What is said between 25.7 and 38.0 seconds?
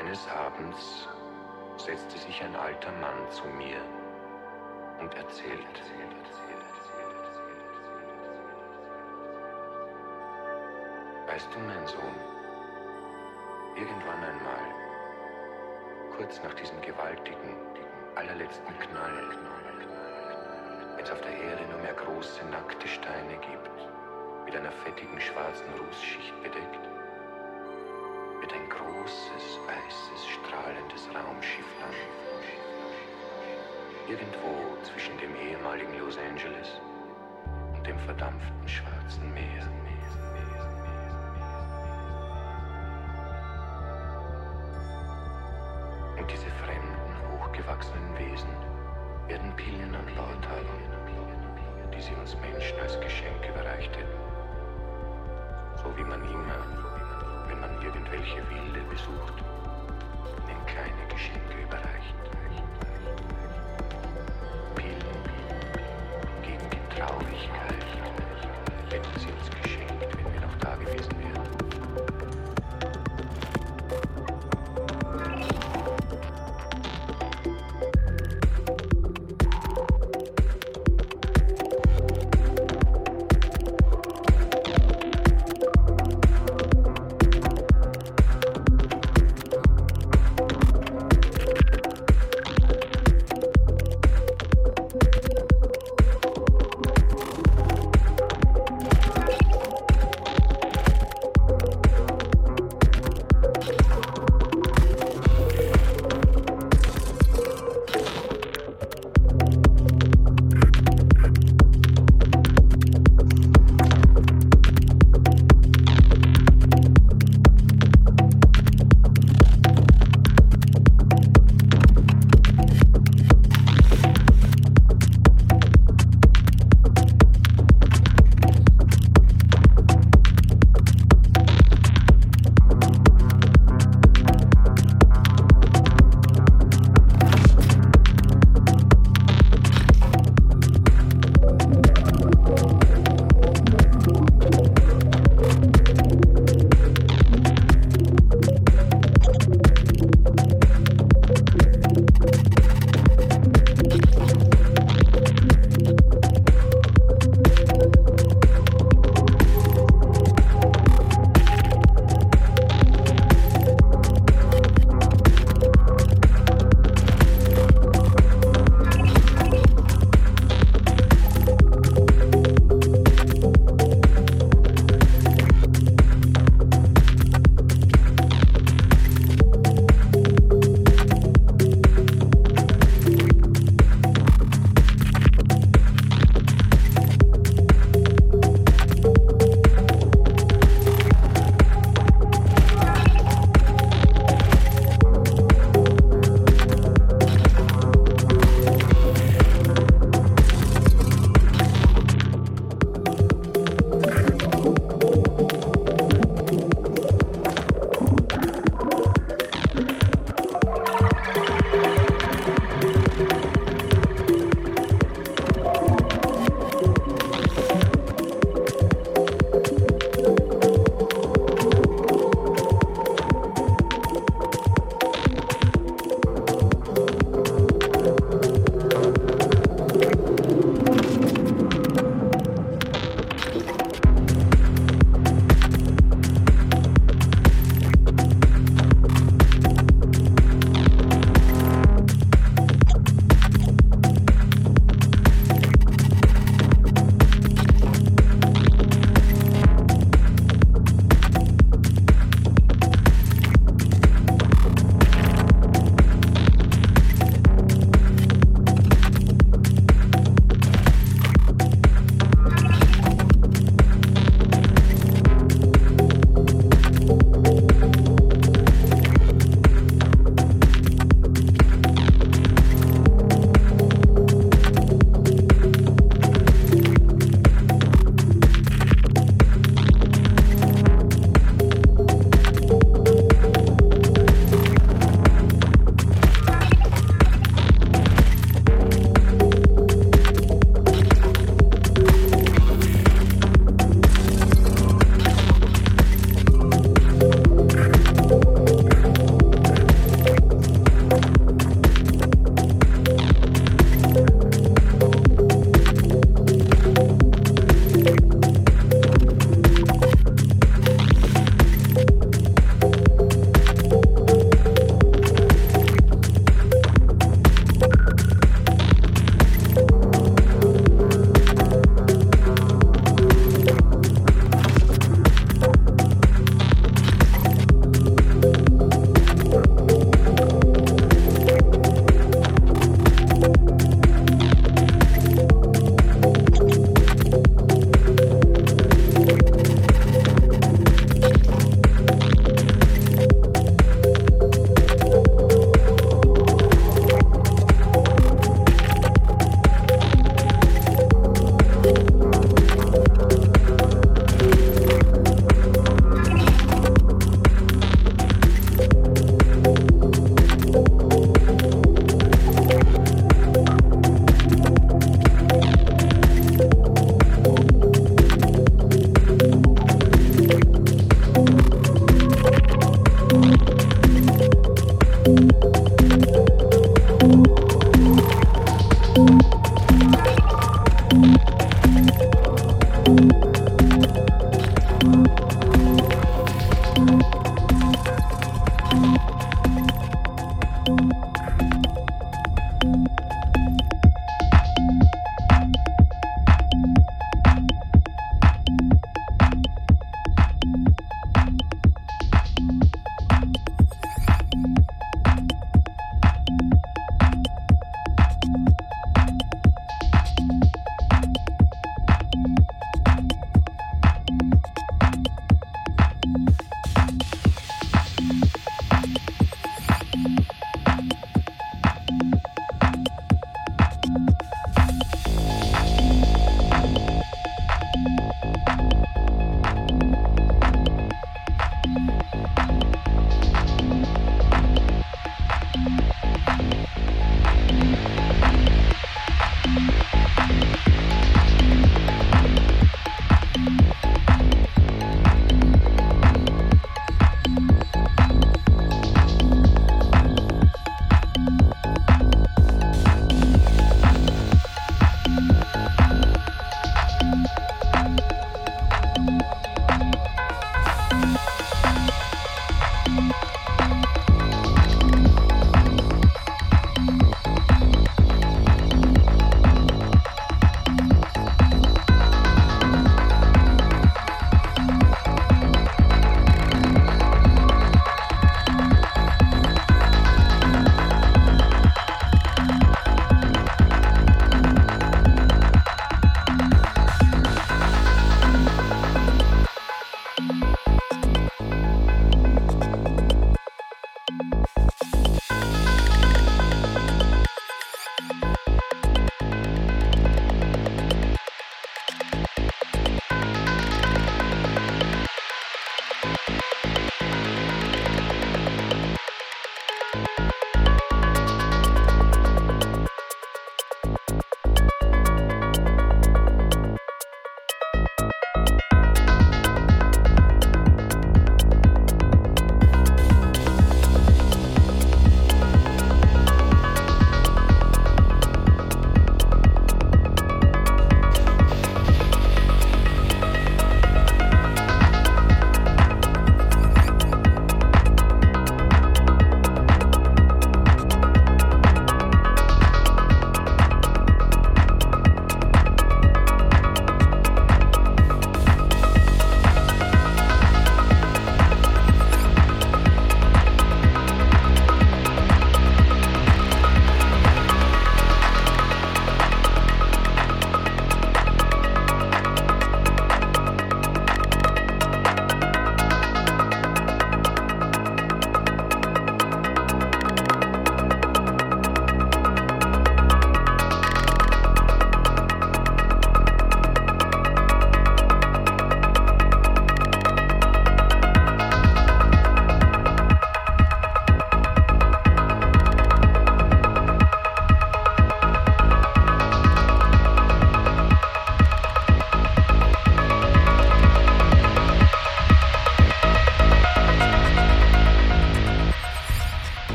Rußschicht bedeckt, Irgendwo zwischen dem ehemaligen Los Angeles und dem